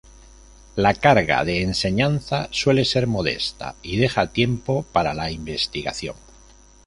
La 0.77 0.95
carga 0.95 1.45
de 1.45 1.61
enseñanza 1.61 2.47
suele 2.49 2.85
ser 2.85 3.05
modesta 3.05 3.75
y 3.83 3.97
deja 3.97 4.25
tiempo 4.31 4.83
para 4.91 5.13
la 5.13 5.29
investigación. 5.29 6.15